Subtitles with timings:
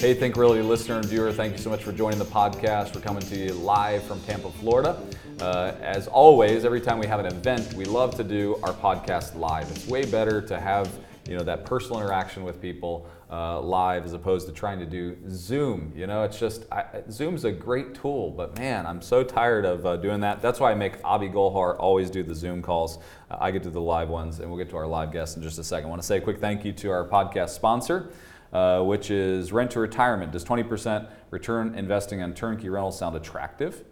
[0.00, 2.94] Hey, Think Realty listener and viewer, thank you so much for joining the podcast.
[2.94, 4.98] We're coming to you live from Tampa, Florida.
[5.38, 9.36] Uh, as always, every time we have an event, we love to do our podcast
[9.36, 9.70] live.
[9.70, 10.90] It's way better to have
[11.28, 15.18] you know that personal interaction with people uh, live as opposed to trying to do
[15.28, 15.92] Zoom.
[15.94, 19.84] You know, it's just I, Zoom's a great tool, but man, I'm so tired of
[19.84, 20.40] uh, doing that.
[20.40, 23.00] That's why I make Abi Golhar always do the Zoom calls.
[23.30, 25.42] Uh, I get to the live ones, and we'll get to our live guests in
[25.42, 25.88] just a second.
[25.88, 28.10] I want to say a quick thank you to our podcast sponsor
[28.52, 30.32] uh, which is rent to retirement.
[30.32, 33.84] Does 20% return investing on turnkey rentals sound attractive?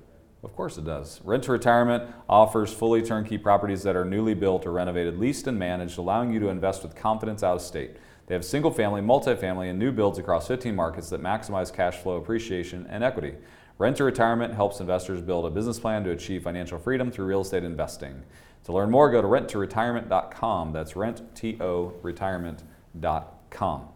[0.43, 1.21] Of course it does.
[1.25, 5.59] Rent to Retirement offers fully turnkey properties that are newly built or renovated, leased and
[5.59, 7.97] managed, allowing you to invest with confidence out of state.
[8.27, 12.17] They have single family, multifamily, and new builds across 15 markets that maximize cash flow
[12.17, 13.35] appreciation and equity.
[13.79, 17.41] Rent to Retirement helps investors build a business plan to achieve financial freedom through real
[17.41, 18.23] estate investing.
[18.65, 20.73] To learn more, go to renttoretirement.com.
[20.73, 23.95] That's renttoretirement.com com.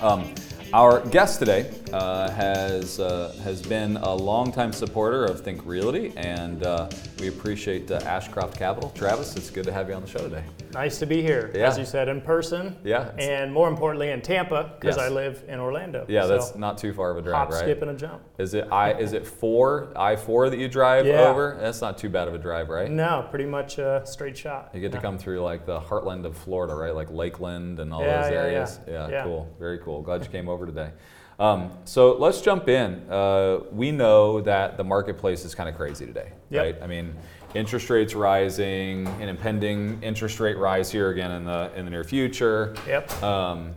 [0.00, 0.43] Um,
[0.74, 6.64] our guest today uh, has uh, has been a longtime supporter of Think Realty, and
[6.66, 6.88] uh,
[7.20, 8.90] we appreciate uh, Ashcroft Capital.
[8.90, 10.42] Travis, it's good to have you on the show today.
[10.72, 11.68] Nice to be here, Yeah.
[11.68, 12.76] as you said, in person.
[12.82, 13.12] Yeah.
[13.18, 15.06] And more importantly, in Tampa, because Yes.
[15.06, 16.04] I live in Orlando.
[16.08, 17.60] Yeah, So, that's not too far of a drive, hop, right?
[17.60, 18.22] skip, and a jump.
[18.38, 18.94] Is it I?
[18.94, 21.28] Is it four I four that you drive Yeah.
[21.28, 21.56] over?
[21.60, 22.90] That's not too bad of a drive, right?
[22.90, 24.70] No, pretty much a straight shot.
[24.74, 26.92] You get to come through like the heartland of Florida, right?
[26.96, 28.42] Like Lakeland and all Yeah, those yeah, yeah.
[28.44, 28.80] areas.
[28.88, 29.22] Yeah, Yeah.
[29.22, 29.48] cool.
[29.60, 30.02] Very cool.
[30.02, 30.90] Glad you came over today.
[31.38, 33.10] Um, so let's jump in.
[33.10, 36.62] Uh, we know that the marketplace is kind of crazy today, Yep.
[36.64, 36.82] right?
[36.82, 37.14] I mean,
[37.54, 42.04] interest rates rising, an impending interest rate rise here again in the in the near
[42.04, 42.74] future.
[42.86, 43.22] Yep.
[43.22, 43.72] Um,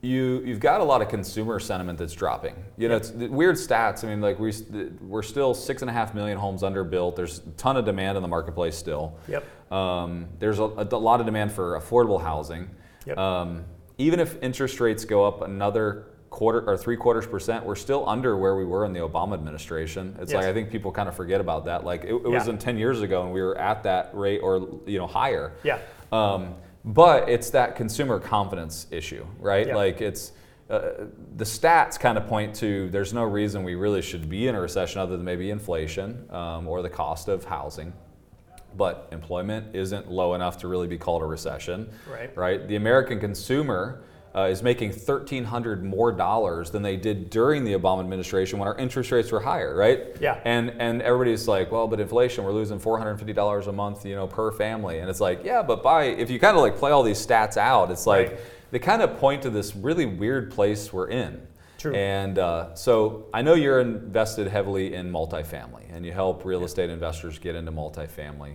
[0.00, 2.54] you you've got a lot of consumer sentiment that's dropping.
[2.76, 4.04] You know, it's weird stats.
[4.04, 4.52] I mean, like we
[5.00, 7.16] we're still six and a half million homes underbuilt.
[7.16, 9.18] There's a ton of demand in the marketplace still.
[9.28, 9.72] Yep.
[9.72, 12.70] Um, there's a, a lot of demand for affordable housing.
[13.06, 13.18] Yep.
[13.18, 13.64] Um,
[13.96, 18.36] even if interest rates go up another quarter or three quarters percent, we're still under
[18.36, 20.16] where we were in the Obama administration.
[20.20, 20.38] It's Yes.
[20.42, 21.84] like I think people kind of forget about that.
[21.84, 22.52] Like it, it was Yeah.
[22.52, 25.52] in 10 years ago, and we were at that rate or you know higher.
[25.62, 25.78] Yeah.
[26.12, 29.66] Um, but it's that consumer confidence issue, right?
[29.68, 29.76] Yeah.
[29.76, 30.32] Like it's
[30.70, 31.06] uh,
[31.36, 34.60] the stats kind of point to there's no reason we really should be in a
[34.60, 37.92] recession other than maybe inflation um, or the cost of housing.
[38.76, 42.36] But employment isn't low enough to really be called a recession, Right.
[42.36, 42.68] Right.
[42.68, 44.02] The American consumer
[44.38, 48.76] uh, is making 1,300 more dollars than they did during the Obama administration when our
[48.78, 50.16] interest rates were higher, right?
[50.20, 50.40] Yeah.
[50.44, 54.52] And and everybody's like, well, but inflation, we're losing $450 a month, you know, per
[54.52, 55.00] family.
[55.00, 57.56] And it's like, yeah, but by if you kind of like play all these stats
[57.56, 58.40] out, it's like Right.
[58.70, 61.46] they kind of point to this really weird place we're in.
[61.78, 61.94] True.
[61.94, 66.90] And uh, so I know you're invested heavily in multifamily, and you help real estate
[66.90, 68.54] investors get into multifamily.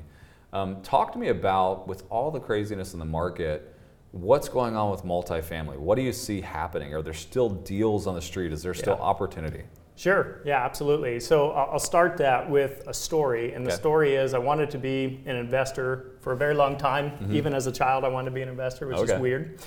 [0.51, 3.72] Um, talk to me about, with all the craziness in the market,
[4.13, 5.77] what's going on with multifamily?
[5.77, 6.93] What do you see happening?
[6.93, 8.53] Are there still deals on the street?
[8.53, 9.03] Is there still Yeah.
[9.03, 9.63] opportunity?
[9.95, 10.39] Sure.
[10.43, 11.19] Yeah, absolutely.
[11.19, 13.53] So I'll start that with a story.
[13.53, 13.77] And the Okay.
[13.79, 17.11] story is I wanted to be an investor for a very long time.
[17.31, 19.03] Even as a child, I wanted to be an investor, which Mm-hmm.
[19.03, 19.13] Okay.
[19.13, 19.59] is weird.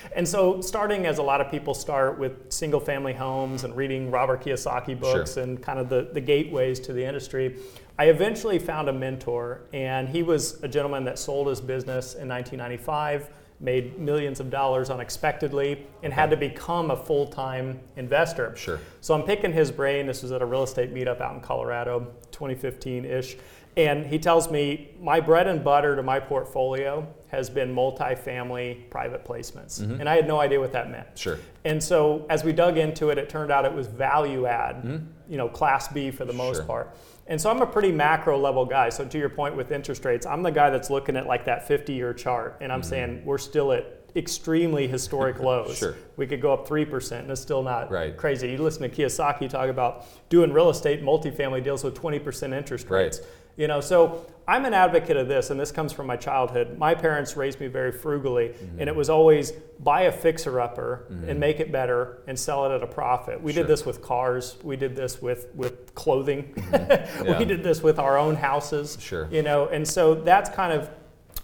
[0.16, 4.10] and so, starting as a lot of people start with single family homes and reading
[4.10, 5.42] Robert Kiyosaki books Sure.
[5.44, 7.56] and kind of the, the gateways to the industry,
[8.00, 9.60] I eventually found a mentor.
[9.72, 14.88] And he was a gentleman that sold his business in 1995 made millions of dollars
[14.88, 18.56] unexpectedly and had to become a full-time investor.
[18.56, 18.80] Sure.
[19.02, 20.06] So I'm picking his brain.
[20.06, 23.36] This was at a real estate meetup out in Colorado, 2015-ish.
[23.76, 29.24] And he tells me, my bread and butter to my portfolio has been multifamily private
[29.24, 29.80] placements.
[29.80, 30.00] Mm-hmm.
[30.00, 31.16] And I had no idea what that meant.
[31.16, 31.38] Sure.
[31.64, 35.06] And so as we dug into it, it turned out it was value add, mm-hmm.
[35.28, 36.64] you know, class B for the most Sure.
[36.64, 36.96] part.
[37.30, 38.88] And so I'm a pretty macro level guy.
[38.88, 41.66] So to your point with interest rates, I'm the guy that's looking at like that
[41.66, 43.86] 50 year chart and I'm saying we're still at
[44.16, 45.68] extremely historic lows.
[45.76, 45.76] Mm-hmm.
[45.76, 45.94] Sure.
[46.16, 48.16] We could go up 3% and it's still not Right.
[48.16, 48.50] crazy.
[48.50, 53.14] You listen to Kiyosaki talk about doing real estate multifamily deals with 20% interest Right.
[53.60, 56.78] You know, so I'm an advocate of this, and this comes from my childhood.
[56.78, 58.96] My parents raised me very frugally, and it mm-hmm.
[58.96, 61.38] was always buy a fixer upper and mm-hmm.
[61.38, 63.42] make it better and sell it at a profit.
[63.42, 63.62] We Sure.
[63.62, 64.56] did this with cars.
[64.62, 66.54] We did this with with clothing.
[66.54, 67.24] Mm-hmm.
[67.26, 67.38] Yeah.
[67.38, 68.96] we did this with our own houses.
[68.98, 69.28] Sure.
[69.30, 70.88] You know, and so that's kind of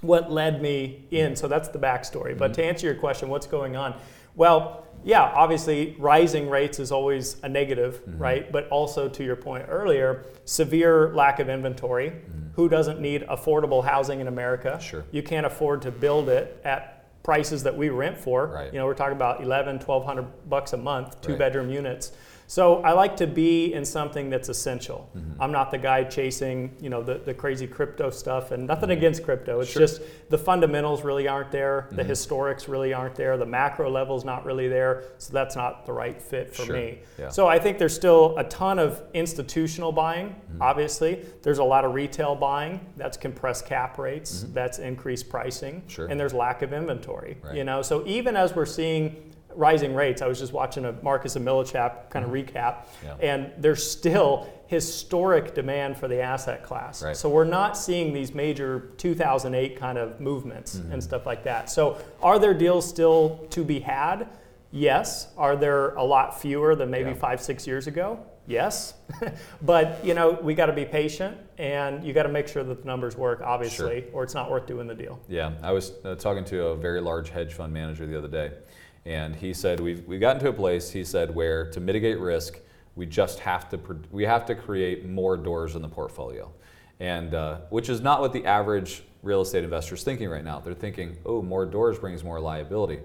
[0.01, 1.37] what led me in.
[1.37, 2.37] So that's the backstory.
[2.37, 3.95] But to answer your question, what's going on?
[4.37, 8.19] Well, yeah, obviously rising rates is always a negative, mm-hmm.
[8.19, 8.53] right?
[8.53, 12.11] But also to your point earlier, severe lack of inventory.
[12.11, 12.49] Mm-hmm.
[12.55, 14.81] Who doesn't need affordable housing in America?
[14.81, 15.05] Sure.
[15.13, 18.49] You can't afford to build it at prices that we rent for.
[18.49, 18.73] Right.
[18.73, 21.39] You know, we're talking about 11, 1200 bucks a month, two Right.
[21.39, 22.13] bedroom units.
[22.49, 25.11] So I like to be in something that's essential.
[25.17, 25.43] Mm-hmm.
[25.43, 29.25] I'm not the guy chasing, you know, the, the crazy crypto stuff and nothing against
[29.25, 29.61] crypto.
[29.61, 29.79] It's Mm-hmm.
[29.81, 29.87] Sure.
[29.87, 31.89] just the fundamentals really aren't there.
[31.93, 32.11] The Mhm.
[32.11, 33.37] historics really aren't there.
[33.37, 35.03] The macro level's not really there.
[35.19, 36.77] So that's not the right fit for Sure.
[36.77, 37.01] me.
[37.19, 37.29] Yeah.
[37.31, 40.63] So I think there's still a ton of institutional buying, Mm-hmm.
[40.63, 41.25] obviously.
[41.43, 42.81] There's a lot of retail buying.
[42.97, 44.47] That's compressed cap rates.
[44.53, 45.77] That's increased pricing.
[45.81, 45.89] Mm-hmm.
[45.89, 46.07] Sure.
[46.07, 47.39] And there's lack of inventory.
[47.43, 47.57] Right.
[47.57, 51.35] You know, so even as we're seeing rising rates, I was just watching a Marcus
[51.37, 53.07] and Millichap kind of recap, Mm-hmm.
[53.07, 53.17] Yeah.
[53.35, 57.03] and there's still historic demand for the asset class.
[57.03, 57.17] Right.
[57.17, 60.93] So we're not seeing these major 2008 kind of movements Mm-hmm.
[60.93, 61.71] and stuff like that.
[61.71, 64.29] So are there deals still to be had?
[64.73, 65.29] Yes.
[65.39, 67.17] Are there a lot fewer than maybe Yeah.
[67.17, 68.19] five, six years ago?
[68.49, 68.95] Yes.
[69.63, 72.81] but you know, we got to be patient, and you got to make sure that
[72.83, 75.19] the numbers work, obviously, or it's not worth doing the deal.
[75.29, 78.53] Yeah, I was uh, talking to a very large hedge fund manager the other day,
[79.07, 80.91] and he said we've we've gotten to a place.
[80.91, 82.59] He said where to mitigate risk,
[82.97, 83.79] we just have to
[84.11, 86.53] we have to create more doors in the portfolio,
[86.99, 90.61] and uh, which is not what the average real estate investor is thinking right now.
[90.61, 92.99] They're thinking, oh, more doors brings more liability.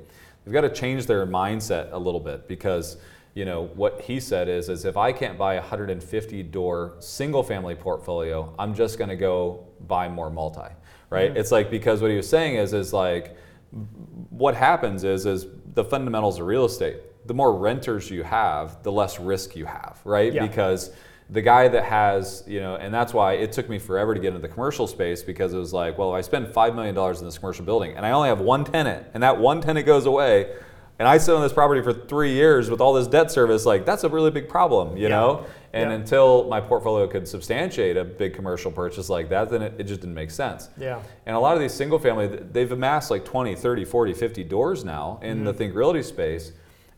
[0.44, 2.98] They've got to change their mindset a little bit because
[3.36, 7.44] you know what he said is is if I can't buy a 150 door single
[7.44, 10.74] family portfolio, I'm just going to go buy more multi,
[11.12, 11.36] right?
[11.38, 13.38] It's like because what he was saying is is like
[14.30, 16.98] what happens is is the fundamentals of real estate.
[17.28, 20.34] The more renters you have, the less risk you have, right?
[20.34, 20.46] Yeah.
[20.46, 20.92] Because
[21.30, 24.30] the guy that has, you know, and that's why it took me forever to get
[24.30, 27.20] into the commercial space because it was like, well, if I spend five million dollars
[27.22, 30.06] in this commercial building and I only have one tenant, and that one tenant goes
[30.06, 30.54] away,
[31.00, 33.86] and I sit on this property for three years with all this debt service, like
[33.86, 35.10] that's a really big problem, you Yeah.
[35.10, 35.46] know.
[35.74, 35.96] And Yeah.
[35.96, 40.02] until my portfolio could substantiate a big commercial purchase like that, then it, it just
[40.02, 40.70] didn't make sense.
[40.78, 41.00] Yeah.
[41.26, 44.84] And a lot of these single family, they've amassed like 20, 30, 40, 50 doors
[44.84, 46.52] now in the Think Realty space.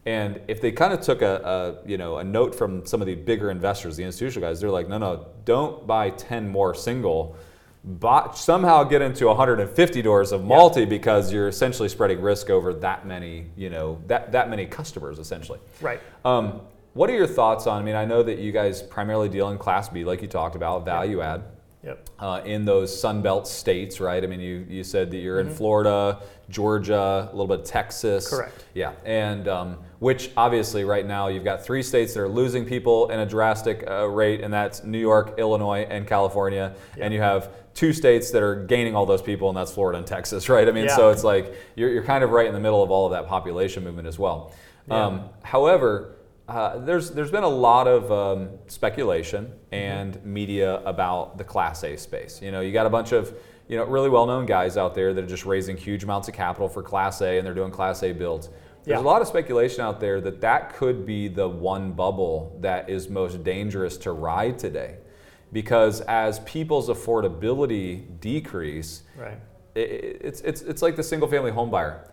[0.06, 3.08] And if they kind of took a, a, you know, a note from some of
[3.08, 7.38] the bigger investors, the institutional guys, they're like, no, no, don't buy 10 more single.
[7.86, 13.06] Buy, somehow get into 150 doors of multi because you're essentially spreading risk over that
[13.06, 15.60] many, you know, that, that many customers essentially.
[15.80, 16.02] Right.
[16.26, 16.62] Um,
[16.94, 17.82] what are your thoughts on?
[17.82, 20.56] I mean, I know that you guys primarily deal in Class B, like you talked
[20.56, 21.44] about, value add
[21.84, 22.10] Yep.
[22.20, 24.24] uh, in those Sunbelt states, right?
[24.24, 28.30] I mean, you, you said that you're in Florida, Georgia, a little bit of Texas.
[28.30, 28.64] Correct.
[28.74, 33.10] Yeah, and um, which obviously right now you've got three states that are losing people
[33.10, 36.74] in a drastic uh, rate, and that's New York, Illinois, and California.
[36.96, 37.04] Yeah.
[37.04, 40.08] And you have two states that are gaining all those people, and that's Florida and
[40.08, 40.66] Texas, right?
[40.68, 40.96] I mean, Yeah.
[40.96, 43.28] so it's like you're, you're kind of right in the middle of all of that
[43.28, 44.54] population movement as well.
[44.88, 45.06] Yeah.
[45.06, 46.16] Um, however,
[46.48, 51.96] uh, there's there's been a lot of um, speculation and media about the Class A
[51.98, 52.42] space.
[52.42, 53.34] You know, you got a bunch of
[53.70, 56.68] you know really well-known guys out there that are just raising huge amounts of capital
[56.68, 58.48] for Class A, and they're doing Class A builds.
[58.84, 59.00] There's Yeah.
[59.00, 63.08] a lot of speculation out there that that could be the one bubble that is
[63.10, 64.98] most dangerous to ride today,
[65.54, 69.38] because as people's affordability decrease, Right.
[69.78, 72.10] i- i- it's, it's, it's like the single family home buyer.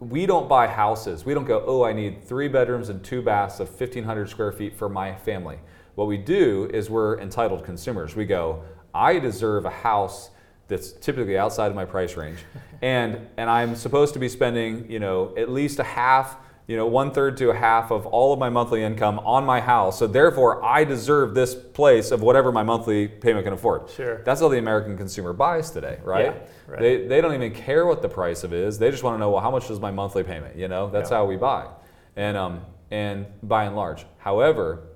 [0.00, 1.24] We don't buy houses.
[1.24, 4.76] We don't go, oh, I need three bedrooms and two baths of 1,500 square feet
[4.76, 5.58] for my family.
[5.96, 8.14] What we do is we're entitled consumers.
[8.14, 8.62] We go,
[8.94, 10.30] I deserve a house
[10.68, 12.38] that's typically outside of my price range,
[12.82, 16.36] and and I'm supposed to be spending, you know, at least a half,
[16.68, 19.58] you know, one third to a half of all of my monthly income on my
[19.58, 19.98] house.
[19.98, 23.88] So therefore, I deserve this place of whatever my monthly payment can afford.
[23.88, 24.22] Sure.
[24.22, 26.26] That's how the American consumer buys today, right?
[26.26, 26.78] Yeah, right.
[26.80, 28.78] They, they don't even care what the price of it is.
[28.78, 30.56] They just want to know, well, how much is my monthly payment?
[30.56, 31.16] You know, that's Yeah.
[31.16, 31.68] how we buy.
[32.16, 32.60] And, um,
[32.90, 34.04] and by and large.
[34.18, 34.87] However,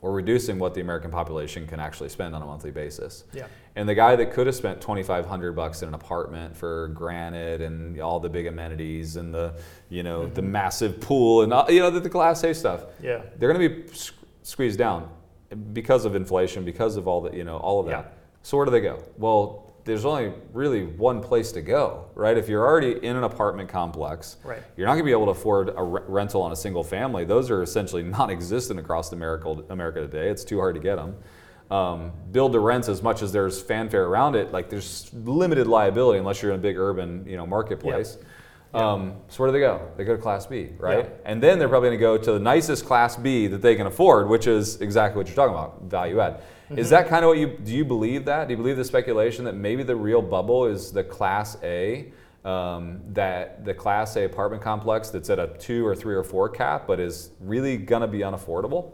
[0.00, 3.24] we're reducing what the American population can actually spend on a monthly basis.
[3.32, 3.46] Yeah.
[3.74, 8.00] And the guy that could have spent 2,500 bucks in an apartment for granite and
[8.00, 9.54] all the big amenities and the,
[9.88, 10.52] you know, the Mm-hmm.
[10.52, 13.22] massive pool and, all- you know, the, the Class A stuff, Yeah.
[13.38, 13.90] they're going to be
[14.42, 15.08] squeezed down
[15.72, 18.14] because of inflation, because of all the, you know, all of that.
[18.42, 19.02] So where do they go?
[19.16, 22.36] Well, there's only really one place to go, right?
[22.36, 24.62] If you're already in an apartment complex, Right.
[24.76, 27.24] you're not going to be able to afford a re- rental on a single family.
[27.24, 30.28] Those are essentially non-existent across America, America today.
[30.28, 31.16] It's too hard to get them.
[31.70, 36.18] Um, build to rents, as much as there's fanfare around it, like there's limited liability
[36.18, 38.18] unless you're in a big urban, you know, marketplace.
[38.74, 39.88] Um, so where do they go?
[39.96, 41.06] They go to Class B, right?
[41.06, 41.10] Yeah.
[41.24, 43.86] And then they're probably going to go to the nicest Class B that they can
[43.86, 46.34] afford, which is exactly what you're talking about, value add.
[46.34, 46.78] Mm-hmm.
[46.78, 47.72] Is that kind of what you do?
[47.72, 48.46] You believe that?
[48.46, 52.12] Do you believe the speculation that maybe the real bubble is the Class A,
[52.44, 56.50] um, that the Class A apartment complex that's at a two or three or four
[56.50, 58.92] cap, but is really going to be unaffordable?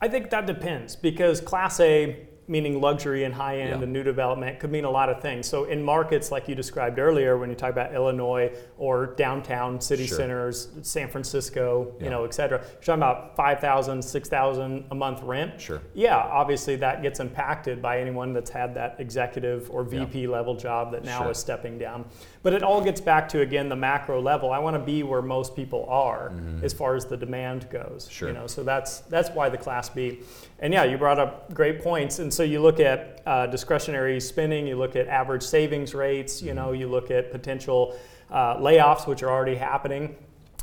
[0.00, 3.82] I think that depends because Class A, meaning luxury and high end Yeah.
[3.82, 5.46] and new development could mean a lot of things.
[5.46, 10.06] So in markets like you described earlier, when you talk about Illinois or downtown city
[10.06, 10.18] Sure.
[10.18, 12.04] centers, San Francisco, Yeah.
[12.04, 15.60] you know, et cetera, you're talking about 5,000, 6,000 a month rent.
[15.60, 15.80] Sure.
[15.94, 20.00] Yeah, obviously that gets impacted by anyone that's had that executive or Yeah.
[20.04, 21.30] VP level job that now Sure.
[21.30, 22.04] is stepping down.
[22.44, 24.52] But it all gets back to again the macro level.
[24.52, 26.30] I want to be where most people are
[26.62, 28.04] as far as the demand goes.
[28.04, 28.12] Mm-hmm.
[28.12, 28.28] Sure.
[28.28, 30.20] You know, so that's that's why the class B.
[30.60, 32.18] And yeah, you brought up great points.
[32.18, 36.52] And so you look at uh, discretionary spending, you look at average savings rates, you
[36.54, 37.96] know, you look at potential
[38.30, 40.14] uh, layoffs, which are already happening.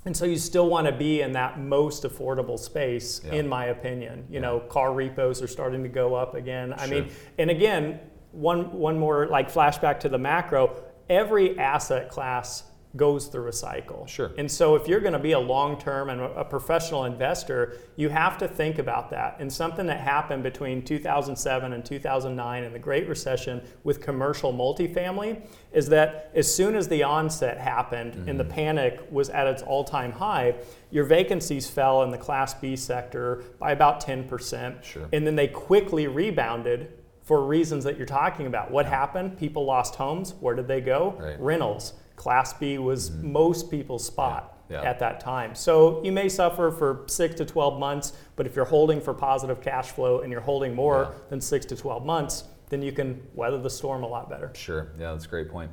[0.05, 3.33] And so you still want to be in that most affordable space, Yeah.
[3.33, 4.25] in my opinion.
[4.29, 4.41] You Yeah.
[4.41, 6.73] know, car repos are starting to go up again.
[6.73, 7.01] I Sure.
[7.01, 7.09] mean,
[7.39, 7.99] and again,
[8.31, 10.71] one one more like flashback to the macro.
[11.11, 12.63] Every asset class
[12.97, 14.05] goes through a cycle.
[14.05, 14.31] Sure.
[14.37, 18.37] And so if you're going to be a long-term and a professional investor, you have
[18.39, 19.37] to think about that.
[19.39, 25.41] And something that happened between 2007 and 2009 and the Great Recession with commercial multifamily
[25.71, 28.37] is that as soon as the onset happened and Mm-hmm.
[28.37, 30.55] the panic was at its all-time high,
[30.89, 34.83] your vacancies fell in the Class B sector by about 10%.
[34.83, 35.07] Sure.
[35.13, 36.91] And then they quickly rebounded
[37.31, 38.69] for reasons that you're talking about.
[38.71, 39.37] What happened?
[39.37, 40.33] People lost homes.
[40.41, 41.15] Where did they go?
[41.17, 41.39] Right.
[41.39, 41.93] Rentals.
[42.17, 44.73] Class B was most people's spot Mm-hmm.
[44.73, 44.83] Yeah.
[44.83, 44.89] Yeah.
[44.89, 45.55] at that time.
[45.55, 49.61] So you may suffer for six to 12 months, but if you're holding for positive
[49.61, 51.19] cash flow and you're holding more Yeah.
[51.29, 54.51] than six to 12 months, then you can weather the storm a lot better.
[54.53, 54.87] Sure.
[54.99, 55.71] Yeah, that's a great point.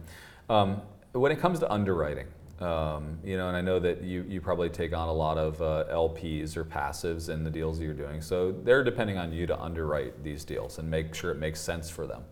[0.48, 0.80] Um,
[1.12, 2.26] when it comes to underwriting,
[2.60, 5.62] um, you know, and I know that you, you probably take on a lot of
[5.62, 8.20] uh, LPs or passives in the deals that you're doing.
[8.20, 11.88] So they're depending on you to underwrite these deals and make sure it makes sense
[11.88, 12.24] for them.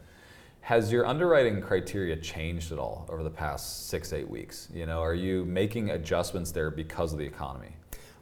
[0.62, 4.66] Has your underwriting criteria changed at all over the past six, eight weeks?
[4.74, 7.76] You know, are you making adjustments there because of the economy?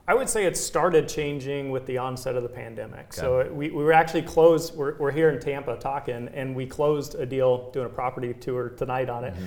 [0.07, 3.15] I would say it started changing with the onset of the pandemic.
[3.15, 7.15] So we, we were actually closed, we're, we're here in Tampa talking, and we closed
[7.15, 9.47] a deal, doing a property tour tonight on it, Mm-hmm.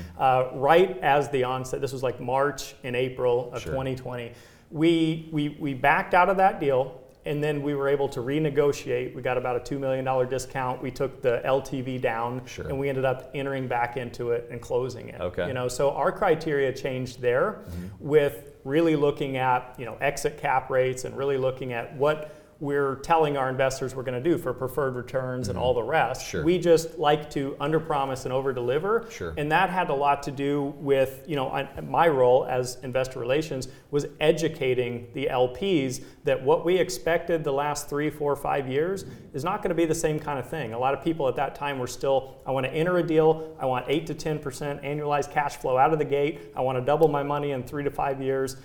[0.56, 1.80] uh, right as the onset.
[1.80, 3.72] This was like March and April of Sure.
[3.74, 4.32] 2020.
[4.72, 7.02] We, we, we backed out of that deal.
[7.26, 9.14] And then we were able to renegotiate.
[9.14, 10.82] We got about a $2 million discount.
[10.82, 12.66] We took the LTV down Sure.
[12.70, 15.20] and we ended up entering back into it and closing it.
[15.20, 15.46] Okay.
[15.46, 17.88] You know, so our criteria changed there Mm-hmm.
[18.08, 22.96] with really looking at, you know, exit cap rates and really looking at what we're
[22.96, 26.22] telling our investors we're going to do for preferred returns and all the rest.
[26.22, 26.30] Mm-hmm.
[26.30, 26.44] Sure.
[26.44, 29.10] We just like to underpromise and overdeliver.
[29.12, 29.34] Sure.
[29.38, 33.20] And that had a lot to do with, you know, I- my role as investor
[33.20, 39.06] relations was educating the LPs that what we expected the last three, four, five years
[39.34, 40.74] is not going to be the same kind of thing.
[40.74, 43.56] A lot of people at that time were still, I want to enter a deal,
[43.60, 44.42] I want eight to 10%
[44.84, 47.84] annualized cash flow out of the gate, I want to double my money in three
[47.84, 48.58] to five years.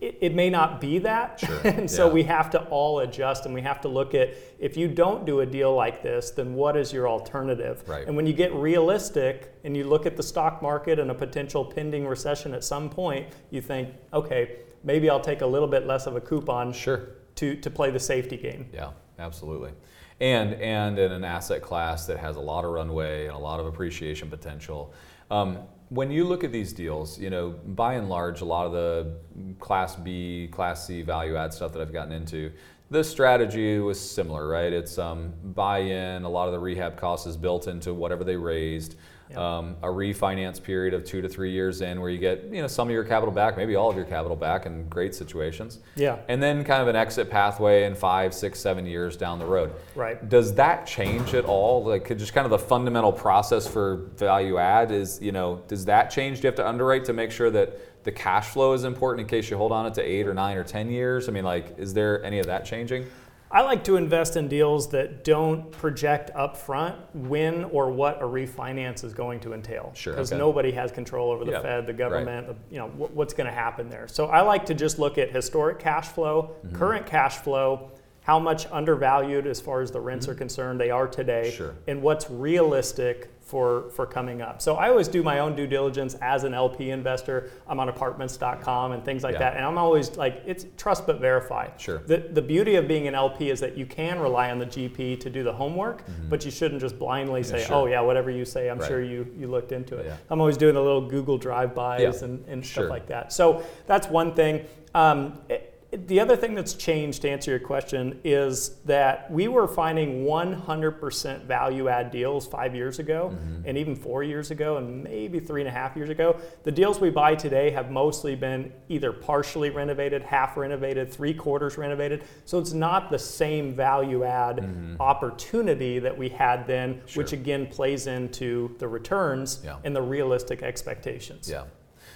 [0.00, 1.40] It, it may not be that.
[1.40, 1.60] Sure.
[1.64, 4.88] and so we have to all adjust and we have to look at if you
[4.88, 7.82] don't do a deal like this, then what is your alternative?
[7.86, 8.06] Right.
[8.06, 11.64] And when you get realistic and you look at the stock market and a potential
[11.64, 16.06] pending recession at some point, you think, okay, maybe I'll take a little bit less
[16.06, 17.08] of a coupon Sure.
[17.36, 18.68] to, to play the safety game.
[18.72, 19.72] Yeah, absolutely.
[20.20, 23.58] And and in an asset class that has a lot of runway and a lot
[23.58, 24.94] of appreciation potential.
[25.30, 28.72] Um, when you look at these deals, you know, by and large, a lot of
[28.72, 29.14] the
[29.60, 32.52] Class B, Class C value add stuff that I've gotten into,
[32.90, 34.72] the strategy was similar, right?
[34.72, 38.36] It's um, buy in, a lot of the rehab costs is built into whatever they
[38.36, 38.96] raised.
[39.36, 42.66] Um, a refinance period of two to three years in where you get you know
[42.66, 45.80] some of your capital back, maybe all of your capital back in great situations.
[45.96, 46.18] Yeah.
[46.28, 49.72] And then kind of an exit pathway in five, six, seven years down the road.
[49.94, 50.28] Right.
[50.28, 51.84] Does that change at all?
[51.84, 56.10] Like just kind of the fundamental process for value add is, you know, does that
[56.10, 56.40] change?
[56.40, 59.26] Do you have to underwrite to make sure that the cash flow is important in
[59.28, 61.28] case you hold on it to eight or nine or 10 years?
[61.28, 63.06] I mean, like, is there any of that changing?
[63.54, 69.04] I like to invest in deals that don't project upfront when or what a refinance
[69.04, 69.92] is going to entail.
[69.94, 70.38] Sure, Because okay.
[70.38, 71.98] nobody has control over the Yeah, Fed, the right.
[71.98, 74.08] government, the, you know, wh- what's going to happen there.
[74.08, 76.76] So I like to just look at historic cash flow, Mm-hmm.
[76.76, 77.92] current cash flow,
[78.24, 81.56] how much undervalued as far as the rents are concerned they are today, Mm-hmm.
[81.56, 81.74] Sure.
[81.86, 84.62] and what's realistic for, for coming up.
[84.62, 87.50] So I always do my own due diligence as an LP investor.
[87.68, 89.40] I'm on apartments.com and things like Yeah.
[89.40, 89.56] that.
[89.56, 91.68] And I'm always like, it's trust but verify.
[91.76, 91.98] Sure.
[91.98, 95.20] The, the beauty of being an LP is that you can rely on the GP
[95.20, 97.66] to do the homework, but you shouldn't just blindly say, Mm-hmm.
[97.66, 97.76] sure.
[97.76, 98.88] oh, yeah, whatever you say, I'm Right.
[98.88, 100.06] sure you, you looked into it.
[100.06, 100.16] Yeah.
[100.30, 102.24] I'm always doing a little Google drive-bys Yeah.
[102.24, 102.84] and, and Sure.
[102.84, 103.34] stuff like that.
[103.34, 104.64] So that's one thing.
[104.94, 105.60] Um, a-
[105.96, 111.44] the other thing that's changed to answer your question is that we were finding 100%
[111.44, 113.62] value add deals five years ago mm-hmm.
[113.66, 116.36] and even four years ago and maybe three and a half years ago.
[116.64, 121.78] The deals we buy today have mostly been either partially renovated, half renovated, three quarters
[121.78, 122.24] renovated.
[122.44, 124.96] So it's not the same value add mm-hmm.
[125.00, 127.22] opportunity that we had then, sure.
[127.22, 129.76] which again plays into the returns yeah.
[129.84, 131.48] and the realistic expectations.
[131.48, 131.64] Yeah.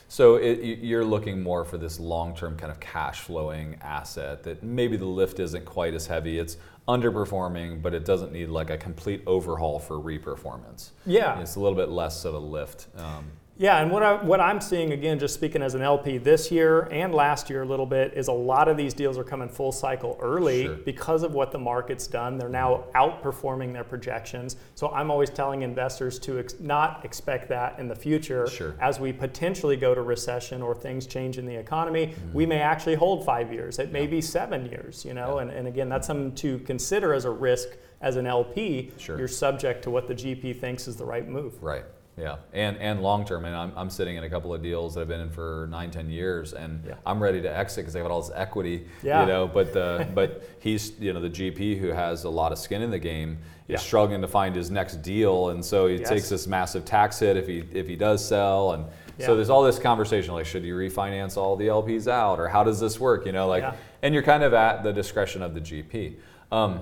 [0.09, 4.97] So it, you're looking more for this long-term kind of cash flowing asset that maybe
[4.97, 6.39] the lift isn't quite as heavy.
[6.39, 6.57] It's
[6.89, 10.91] underperforming, but it doesn't need like a complete overhaul for reperformance.
[11.05, 12.87] Yeah, it's a little bit less of a lift.
[12.97, 13.27] Um,
[13.59, 16.83] yeah, and what, I, what I'm seeing, again, just speaking as an LP this year
[16.93, 19.73] and last year a little bit, is a lot of these deals are coming full
[19.73, 20.75] cycle early sure.
[20.77, 22.39] because of what the market's done.
[22.39, 24.57] They're now outperforming their projections.
[24.77, 28.47] So I'm always telling investors to ex- not expect that in the future.
[28.47, 28.77] Sure.
[28.81, 32.33] As we potentially go to recession or things change in the economy, mm-hmm.
[32.33, 33.81] we may actually hold five years.
[33.81, 34.11] It may yeah.
[34.11, 35.43] be seven years, you know, yeah.
[35.43, 38.93] and, and again, that's something to consider as a risk as an LP.
[38.99, 39.19] Sure.
[39.19, 41.61] You're subject to what the GP thinks is the right move.
[41.61, 41.85] Right.
[42.19, 45.03] Yeah, and and long term, and I'm, I'm sitting in a couple of deals that
[45.03, 46.95] I've been in for nine, ten years, and yeah.
[47.07, 48.87] I'm ready to exit because I got all this equity.
[49.03, 49.21] Yeah.
[49.21, 52.59] You know, but the but he's you know the GP who has a lot of
[52.59, 53.77] skin in the game is yeah.
[53.79, 56.09] struggling to find his next deal, and so he yes.
[56.09, 58.85] takes this massive tax hit if he if he does sell, and
[59.19, 59.27] yeah.
[59.27, 62.65] so there's all this conversation like should you refinance all the LPs out or how
[62.65, 63.27] does this work?
[63.27, 63.65] You know, like,
[64.03, 66.17] and you're kind of at the discretion of the GP.
[66.51, 66.81] Um,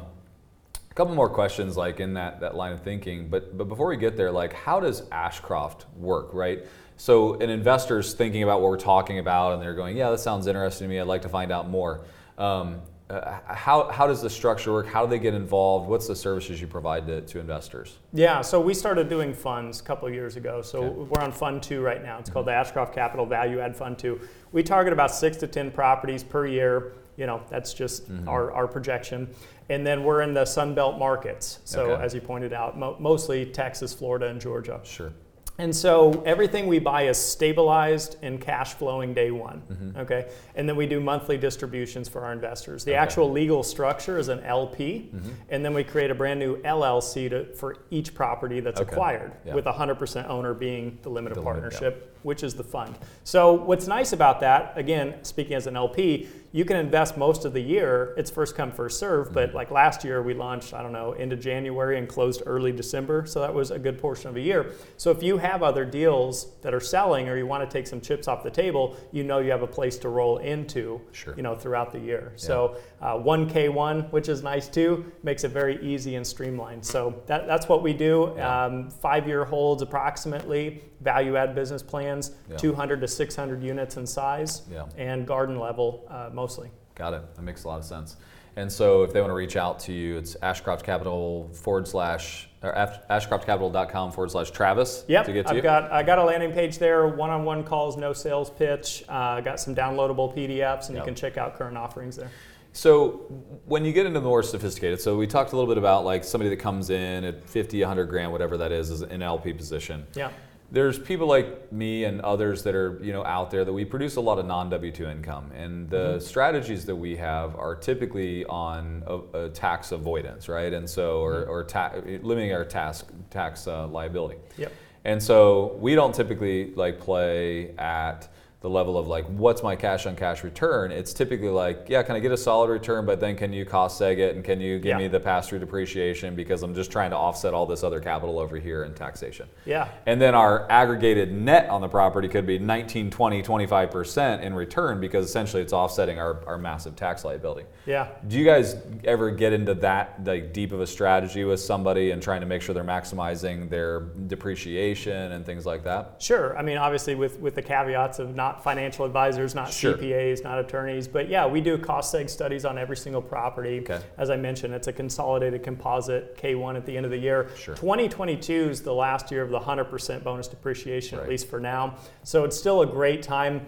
[0.97, 4.17] couple more questions like in that, that line of thinking but but before we get
[4.17, 6.65] there like how does ashcroft work right?
[6.97, 10.47] So an investor's thinking about what we're talking about and they're going yeah that sounds
[10.47, 10.99] interesting to me.
[10.99, 12.07] I'd like to find out more.
[12.39, 14.89] Um, uh, how, how does the structure work?
[14.89, 15.89] How do they get involved?
[15.89, 17.99] What's the services you provide to, to investors?
[18.15, 20.63] Yeah so we started doing funds a couple years ago.
[20.63, 21.11] So okay.
[21.11, 22.19] we're on fund two right now.
[22.19, 22.33] It's mm-hmm.
[22.33, 24.19] called the ashcroft capital value add fund two.
[24.51, 28.29] We target about six to ten properties per year you know that's just mm-hmm.
[28.29, 29.29] our, our projection
[29.69, 31.59] and then we're in the Sun Belt markets.
[31.65, 32.03] So, okay.
[32.05, 34.81] as you pointed out, mo- mostly Texas, Florida, and Georgia.
[34.85, 35.13] Sure.
[35.59, 39.63] And so everything we buy is stabilized and cash flowing day one.
[39.63, 39.99] Mm-hmm.
[40.01, 40.31] Okay.
[40.55, 42.85] And then we do monthly distributions for our investors.
[42.85, 42.99] The okay.
[42.99, 45.31] actual legal structure is an LP, mm-hmm.
[45.49, 48.93] and then we create a brand new LLC to, for each property that's okay.
[48.93, 49.55] acquired, yeah.
[49.55, 51.83] with 100% owner being the limited the partnership.
[51.83, 52.99] Limit, yeah which is the fund.
[53.23, 57.53] So what's nice about that, again, speaking as an LP, you can invest most of
[57.53, 58.15] the year.
[58.17, 59.33] It's first come, first serve.
[59.33, 63.27] But like last year, we launched, I don't know, into January and closed early December.
[63.27, 64.73] So that was a good portion of a year.
[64.97, 68.01] So if you have other deals that are selling or you want to take some
[68.01, 71.35] chips off the table, you know you have a place to roll into, sure.
[71.37, 72.33] you know, throughout the year.
[72.33, 72.39] Yeah.
[72.39, 76.85] So uh, 1K1, which is nice too, makes it very easy and streamlined.
[76.85, 78.33] So that, that's what we do.
[78.35, 78.65] Yeah.
[78.65, 82.57] Um, five year holds approximately value add business plans, yeah.
[82.57, 84.85] 200 to 600 units in size, yeah.
[84.99, 86.69] and garden level uh, mostly.
[86.97, 87.35] Got it.
[87.37, 88.17] That makes a lot of sense.
[88.57, 92.49] And so if they want to reach out to you, it's Ashcroft Capital forward slash
[92.63, 95.63] or ashcroftcapital.com forward slash Travis yep, to get to I've you?
[95.63, 99.05] Got, I got a landing page there, one-on-one calls, no sales pitch.
[99.09, 101.03] I uh, got some downloadable PDFs, and yep.
[101.03, 102.31] you can check out current offerings there.
[102.73, 103.27] So
[103.67, 106.25] when you get into the more sophisticated, so we talked a little bit about like
[106.25, 110.07] somebody that comes in at 50, 100 grand, whatever that is, is an LP position.
[110.15, 110.31] Yeah
[110.71, 114.17] there's people like me and others that are you know out there that we produce
[114.17, 116.21] a lot of non W two income, and the mm-hmm.
[116.21, 120.73] strategies that we have are typically on a, a tax avoidance, right?
[120.73, 121.51] And so or, mm-hmm.
[121.51, 124.39] or ta- limiting our tax tax uh, liability.
[124.59, 124.73] Yep.
[125.05, 128.29] And so we don't typically like play at
[128.61, 130.91] the level of like what's my cash on cash return?
[130.91, 134.01] It's typically like yeah can i get a solid return but then can you cost
[134.01, 134.35] seg it?
[134.35, 134.99] And can you give yeah.
[134.99, 136.35] me the pass through depreciation?
[136.35, 139.47] Because i'm just trying to offset all this other capital over here in taxation.
[139.67, 139.89] Yeah.
[140.07, 145.01] And then our aggregated net on the property could be 19 20 25% in return
[145.01, 147.67] because essentially it's offsetting our, our massive tax liability.
[147.85, 148.09] Yeah.
[148.27, 152.23] Do you guys ever get into that like deep of a strategy with somebody and
[152.23, 156.17] trying to make sure they're maximizing their depreciation and things like that?
[156.19, 156.57] Sure.
[156.57, 159.95] I mean obviously with with the caveats of not financial advisors, not sure.
[159.95, 161.09] CPAs, not attorneys.
[161.09, 163.81] But yeah, we do cost seg studies on every single property.
[163.81, 164.01] Okay.
[164.19, 167.51] As I mentioned, it's a consolidated composite K1 at the end of the year.
[167.57, 167.75] Sure.
[167.75, 171.25] 2022 is the last year of the 100% bonus depreciation, right.
[171.25, 171.97] at least for now.
[172.23, 173.67] So it's still a great time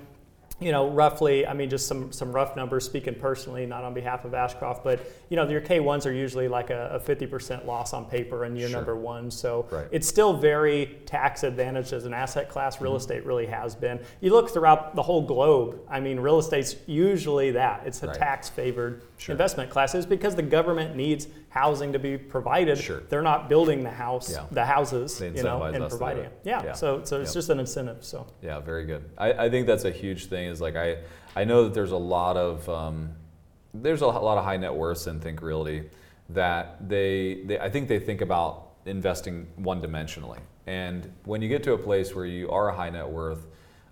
[0.60, 4.24] you know, roughly, I mean, just some, some rough numbers speaking personally, not on behalf
[4.24, 8.04] of Ashcroft, but, you know, your K1s are usually like a, a 50% loss on
[8.06, 8.76] paper in year sure.
[8.76, 9.30] number one.
[9.30, 9.86] So right.
[9.92, 12.80] it's still very tax advantaged as an asset class.
[12.80, 12.96] Real mm-hmm.
[12.96, 14.00] estate really has been.
[14.20, 17.82] You look throughout the whole globe, I mean, real estate's usually that.
[17.86, 18.16] It's a right.
[18.16, 19.34] tax favored sure.
[19.34, 19.94] investment class.
[19.94, 23.00] It's because the government needs housing to be provided, Sure.
[23.08, 24.44] they're not building the house, Yeah.
[24.50, 26.32] the houses, you know, and us to do providing it.
[26.44, 26.62] Yeah.
[26.62, 26.72] Yeah.
[26.72, 27.34] So so it's Yep.
[27.34, 28.04] just an incentive.
[28.04, 29.04] So Yeah, very good.
[29.16, 30.48] I, I think that's a huge thing.
[30.48, 30.98] Is like I
[31.34, 33.12] I know that there's a lot of um,
[33.74, 35.88] there's a lot of high net worths in Think Realty
[36.30, 40.38] that they, they I think they think about investing one dimensionally.
[40.66, 43.46] And when you get to a place where you are a high net worth,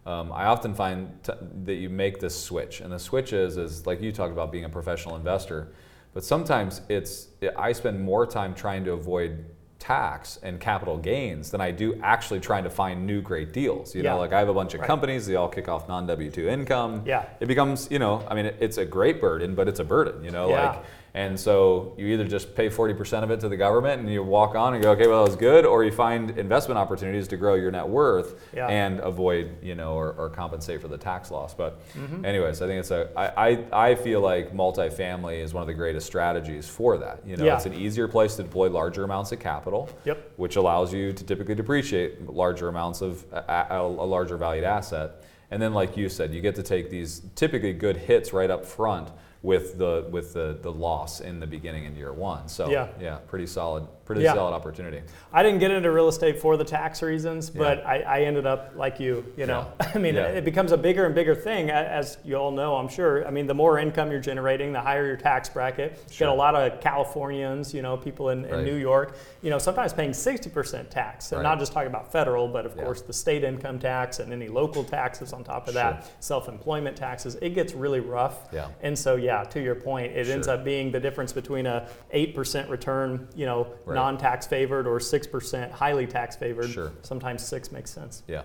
[0.05, 1.33] um, I often find t-
[1.65, 4.65] that you make this switch, and the switch is is like you talked about being
[4.65, 5.69] a professional investor.
[6.17, 9.45] But sometimes it's I spend more time trying to avoid
[9.79, 13.95] tax and capital gains than I do actually trying to find new great deals.
[13.95, 14.13] You Yeah.
[14.15, 14.87] know, like I have a bunch of Right.
[14.87, 17.03] companies, they all kick off non W two income.
[17.05, 17.27] Yeah.
[17.39, 20.31] It becomes, you know, I mean, it's a great burden, but it's a burden, you
[20.31, 20.71] know, Yeah.
[20.71, 20.85] like,
[21.17, 24.55] and so you either just pay 40% of it to the government and you walk
[24.55, 27.55] on and go, okay, well, that was good, or you find investment opportunities to grow
[27.55, 28.67] your net worth Yeah.
[28.69, 31.55] and avoid, you know, or, or compensate for the tax loss.
[31.55, 32.23] But, Mm-hmm.
[32.27, 35.73] anyways, I think it's a, I, I, I feel like multifamily is one of the
[35.75, 37.27] greatest strategies for that.
[37.27, 37.57] You know, Yeah.
[37.57, 40.33] it's an easier place to deploy larger amounts of capital Yep.
[40.37, 45.23] which allows you to typically depreciate larger amounts of a, a, a larger valued asset.
[45.51, 48.67] And then, like you said, you get to take these typically good hits right up
[48.67, 49.09] front
[49.43, 52.49] with the with the, the loss in the beginning in year one.
[52.49, 52.89] So Yeah.
[53.01, 54.35] yeah, pretty solid, pretty Yeah.
[54.35, 55.03] solid opportunity.
[55.33, 58.73] I didn't get into real estate for the tax reasons, but I, I ended up
[58.77, 59.25] like you.
[59.37, 59.91] You know, Yeah.
[59.95, 60.27] I mean, Yeah.
[60.29, 62.77] it becomes a bigger and bigger thing, as you all know.
[62.77, 63.27] I'm sure.
[63.27, 65.93] I mean, the more income you're generating, the higher your tax bracket.
[66.09, 66.29] You Sure.
[66.29, 68.65] get a lot of Californians, you know, people in, in Right.
[68.65, 71.49] New York, you know, sometimes paying 60% tax, and Right.
[71.51, 72.85] not just talking about federal, but of Yeah.
[72.85, 75.83] course the state income tax and any local taxes on top of Sure.
[75.83, 77.37] that, self-employment taxes.
[77.43, 78.49] It gets really rough.
[78.53, 78.69] Yeah.
[78.83, 82.69] And so, yeah, to your point, it ends up being the difference between a 8%
[82.71, 83.96] return, you know, Right.
[83.97, 86.71] Non-tax favored or 6% highly tax favored.
[86.71, 86.93] Sure.
[87.03, 88.23] Sometimes 6 makes sense.
[88.29, 88.43] Yeah.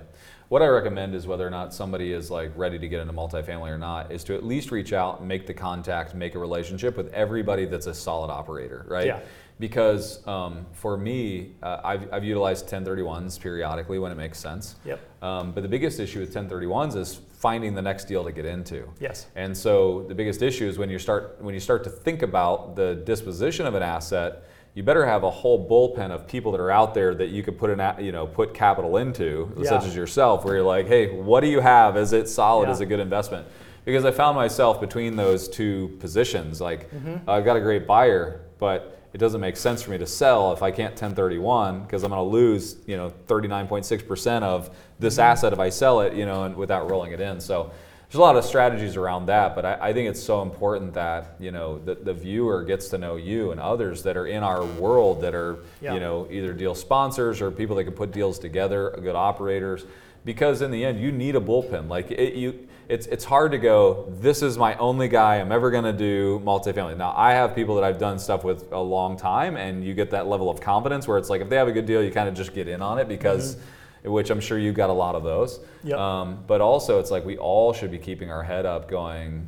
[0.48, 3.70] What I recommend is whether or not somebody is like ready to get into multifamily
[3.70, 6.96] or not, is to at least reach out and make the contact, make a relationship
[6.98, 9.08] with everybody that's a solid operator, right?
[9.08, 9.20] Yeah.
[9.60, 14.76] Because um, for me, uh, I've, I've utilized 1031s periodically when it makes sense.
[14.86, 15.00] Yep.
[15.22, 18.88] Um, but the biggest issue with 1031s is finding the next deal to get into.
[19.00, 19.28] Yes.
[19.36, 22.76] And so the biggest issue is when you start when you start to think about
[22.76, 26.72] the disposition of an asset, you better have a whole bullpen of people that are
[26.72, 29.70] out there that you could put an you know put capital into, Yeah.
[29.70, 31.98] such as yourself, where you're like, hey, what do you have?
[31.98, 32.68] Is it solid?
[32.68, 32.74] Yeah.
[32.74, 33.48] Is it a good investment?
[33.84, 37.30] Because I found myself between those two positions, like Mm-hmm.
[37.30, 40.62] I've got a great buyer, but it doesn't make sense for me to sell if
[40.64, 45.22] I can't 1031 because I'm going to lose, you know, 39.6% of this Mm-hmm.
[45.22, 47.42] asset if I sell it, you know, and without rolling it in.
[47.42, 47.72] So
[48.12, 51.36] there's a lot of strategies around that, but I, I think it's so important that
[51.40, 54.66] you know the, the viewer gets to know you and others that are in our
[54.66, 55.94] world that are Yeah.
[55.94, 59.86] you know either deal sponsors or people that can put deals together, good operators.
[60.26, 61.88] Because in the end, you need a bullpen.
[61.88, 64.14] Like it, you, it's it's hard to go.
[64.20, 66.98] This is my only guy I'm ever going to do multifamily.
[66.98, 70.12] Now I have people that I've done stuff with a long time, and you get
[70.12, 72.28] that level of confidence where it's like if they have a good deal, you kind
[72.28, 73.66] of just get in on it because mm-hmm.
[74.04, 75.60] Which I'm sure you've got a lot of those.
[75.84, 75.98] Yep.
[75.98, 79.48] Um, but also, it's like we all should be keeping our head up, going,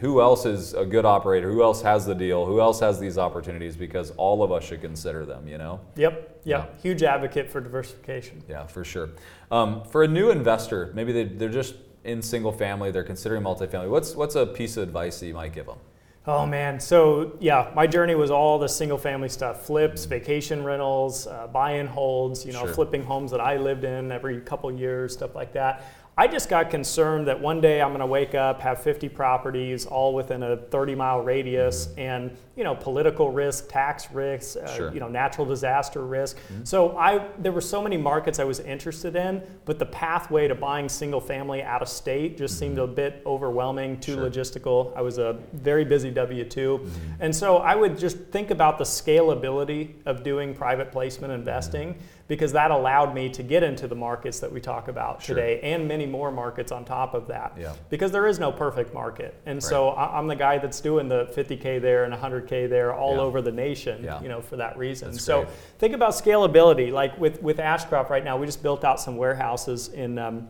[0.00, 1.50] who else is a good operator?
[1.50, 2.44] Who else has the deal?
[2.44, 3.76] Who else has these opportunities?
[3.76, 5.48] Because all of us should consider them.
[5.48, 5.80] You know.
[5.96, 6.40] Yep.
[6.44, 6.66] Yeah.
[6.82, 8.42] Huge advocate for diversification.
[8.48, 9.10] Yeah, for sure.
[9.50, 13.88] Um, for a new investor, maybe they, they're just in single family, they're considering multifamily.
[13.88, 15.78] What's what's a piece of advice that you might give them?
[16.26, 21.26] Oh man, so yeah, my journey was all the single family stuff flips, vacation rentals,
[21.26, 22.72] uh, buy and holds, you know, Sure.
[22.72, 25.82] flipping homes that I lived in every couple years, stuff like that.
[26.16, 29.84] I just got concerned that one day I'm going to wake up, have 50 properties
[29.84, 34.76] all within a 30 mile radius, and you know, political risk, tax risks, uh, Mm-hmm.
[34.76, 34.86] Sure.
[34.86, 34.94] Mm-hmm.
[34.94, 36.36] you know, natural disaster risk.
[36.64, 40.54] So I, there were so many markets I was interested in, but the pathway to
[40.54, 44.20] buying single family out of state just seemed a bit overwhelming, too Mm-hmm.
[44.22, 44.30] Sure.
[44.30, 44.96] logistical.
[44.96, 46.86] I was a very busy W 2.
[47.20, 52.52] And so I would just think about the scalability of doing private placement investing because
[52.52, 55.36] that allowed me to get into the markets that we talk about Sure.
[55.36, 57.52] today and many more markets on top of that.
[57.58, 57.74] Yeah.
[57.90, 59.34] Because there is no perfect market.
[59.44, 62.14] And so I- I'm the guy that's doing the 50K there and
[62.46, 63.20] 100K there all Yeah.
[63.22, 64.20] over the nation, Yeah.
[64.22, 65.10] you know, for that reason.
[65.10, 65.54] That's so great.
[65.78, 66.92] think about scalability.
[66.92, 70.48] Like with, with Ashcroft right now, we just built out some warehouses in um,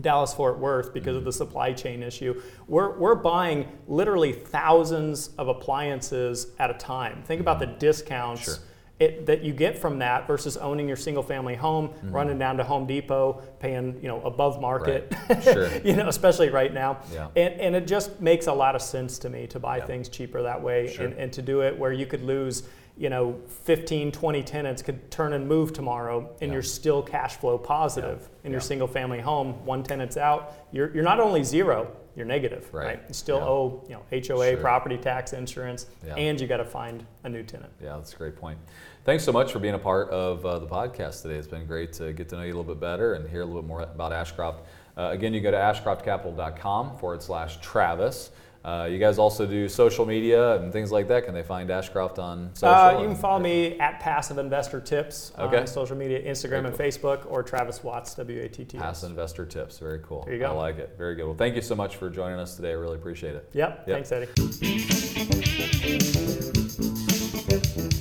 [0.00, 1.18] Dallas Fort Worth because Mm-hmm.
[1.18, 2.40] of the supply chain issue.
[2.68, 7.22] We're, we're buying literally thousands of appliances at a time.
[7.24, 8.42] Think about the discounts.
[8.42, 8.52] Mm-hmm.
[8.52, 8.62] Sure.
[8.98, 12.12] It, that you get from that versus owning your single family home, Mm-hmm.
[12.12, 15.42] running down to Home Depot, paying you know above market, Right.
[15.42, 15.68] Sure.
[15.84, 17.28] you know especially right now, Yeah.
[17.36, 19.86] and, and it just makes a lot of sense to me to buy Yeah.
[19.86, 21.06] things cheaper that way Sure.
[21.06, 22.62] and, and to do it where you could lose
[22.98, 26.54] you know 15 20 tenants could turn and move tomorrow and Yeah.
[26.54, 28.46] you're still cash flow positive Yeah.
[28.46, 28.66] in your Yeah.
[28.72, 33.00] single family home one tenant's out you're, you're not only zero you're negative Right.
[33.08, 34.56] you still owe you know HOA Sure.
[34.56, 38.36] property tax insurance and you got to find a new tenant Yeah, that's a great
[38.36, 38.58] point.
[39.06, 41.36] Thanks so much for being a part of uh, the podcast today.
[41.36, 43.44] It's been great to get to know you a little bit better and hear a
[43.44, 44.66] little bit more about Ashcroft.
[44.96, 48.30] Uh, again, you go to ashcroftcapital.com forward slash Travis.
[48.64, 51.24] Uh, you guys also do social media and things like that.
[51.24, 52.74] Can they find Ashcroft on social?
[52.74, 55.58] Uh, you can follow me at Passive Investor Tips Okay.
[55.58, 58.76] on social media, Instagram Very and Facebook, or Travis Watts, W A T T.
[58.76, 59.78] Passive investor tips.
[59.78, 60.24] Very cool.
[60.24, 60.46] There you go.
[60.46, 60.96] I like it.
[60.98, 61.26] Very good.
[61.26, 62.70] Well, thank you so much for joining us today.
[62.70, 63.48] I really appreciate it.
[63.52, 63.84] Yep.
[63.86, 64.08] Yep.
[64.08, 64.10] Thanks,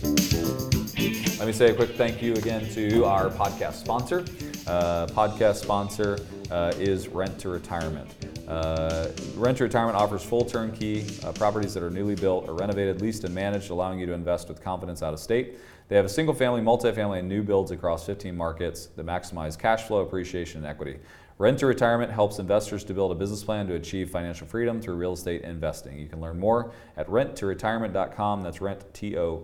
[0.02, 0.05] Eddie.
[1.46, 4.22] Let me say a quick thank you again to our podcast sponsor.
[4.66, 6.18] Uh, podcast sponsor
[6.50, 8.10] uh, is Rent to Retirement.
[8.48, 13.00] Uh, Rent to Retirement offers full turnkey uh, properties that are newly built or renovated,
[13.00, 15.60] leased, and managed, allowing you to invest with confidence out of state.
[15.88, 19.84] They have a single family, multifamily, and new builds across 15 markets that maximize cash
[19.84, 20.98] flow, appreciation, and equity.
[21.38, 24.96] Rent to Retirement helps investors to build a business plan to achieve financial freedom through
[24.96, 26.00] real estate investing.
[26.00, 28.42] You can learn more at renttoretirement.com.
[28.42, 29.36] That's rent, T-O,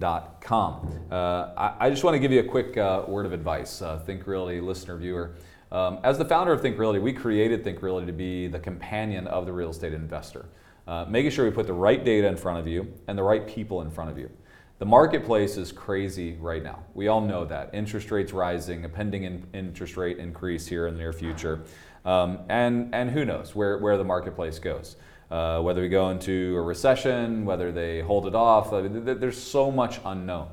[0.00, 1.08] retirement.com.
[1.10, 3.98] Uh, I, I just want to give you a quick uh, word of advice, uh,
[3.98, 5.32] Think Realty listener, viewer.
[5.72, 9.26] Um, as the founder of Think Realty, we created Think Realty to be the companion
[9.28, 10.46] of the real estate investor,
[10.86, 13.46] uh, making sure we put the right data in front of you and the right
[13.46, 14.30] people in front of you.
[14.78, 16.82] The marketplace is crazy right now.
[16.94, 17.68] We all know that.
[17.74, 21.60] Interest rates rising, a pending in, interest rate increase here in the near future.
[22.04, 24.96] Um, and, and who knows where, where the marketplace goes.
[25.30, 29.18] Uh, whether we go into a recession, whether they hold it off, I mean, th-
[29.18, 30.48] there's so much unknown.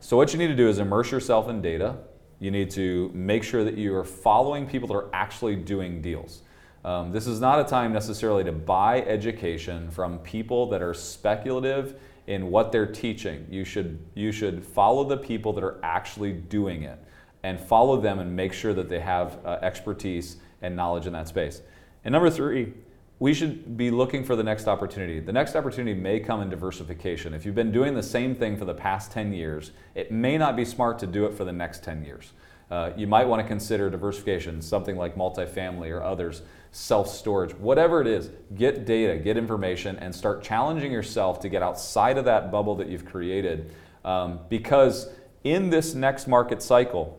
[0.00, 1.96] So, what you need to do is immerse yourself in data.
[2.38, 6.42] You need to make sure that you are following people that are actually doing deals.
[6.84, 11.98] Um, this is not a time necessarily to buy education from people that are speculative
[12.26, 13.46] in what they're teaching.
[13.50, 17.02] You should, you should follow the people that are actually doing it
[17.42, 21.28] and follow them and make sure that they have uh, expertise and knowledge in that
[21.28, 21.62] space.
[22.04, 22.74] And number three,
[23.20, 25.18] we should be looking for the next opportunity.
[25.18, 27.34] The next opportunity may come in diversification.
[27.34, 30.54] If you've been doing the same thing for the past 10 years, it may not
[30.54, 32.32] be smart to do it for the next 10 years.
[32.70, 38.00] Uh, you might want to consider diversification, something like multifamily or others, self storage, whatever
[38.00, 38.30] it is.
[38.54, 42.88] Get data, get information, and start challenging yourself to get outside of that bubble that
[42.88, 43.74] you've created.
[44.04, 45.08] Um, because
[45.44, 47.18] in this next market cycle,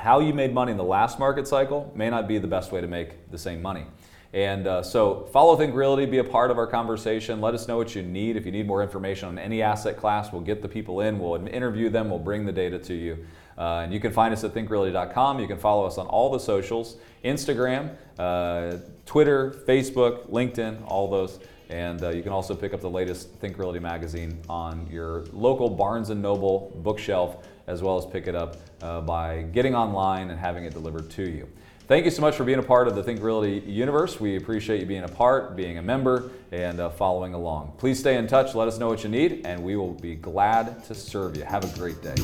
[0.00, 2.80] how you made money in the last market cycle may not be the best way
[2.80, 3.84] to make the same money.
[4.32, 7.40] And uh, so, follow Think Realty, be a part of our conversation.
[7.40, 8.36] Let us know what you need.
[8.36, 11.34] If you need more information on any asset class, we'll get the people in, we'll
[11.48, 13.26] interview them, we'll bring the data to you.
[13.58, 15.38] Uh, and you can find us at thinkrealty.com.
[15.38, 21.40] You can follow us on all the socials Instagram, uh, Twitter, Facebook, LinkedIn, all those.
[21.68, 25.68] And uh, you can also pick up the latest Think Realty magazine on your local
[25.68, 30.38] Barnes & Noble bookshelf, as well as pick it up uh, by getting online and
[30.38, 31.48] having it delivered to you.
[31.86, 34.20] Thank you so much for being a part of the Think Realty universe.
[34.20, 37.72] We appreciate you being a part, being a member, and uh, following along.
[37.78, 38.54] Please stay in touch.
[38.54, 41.42] Let us know what you need, and we will be glad to serve you.
[41.42, 42.14] Have a great day.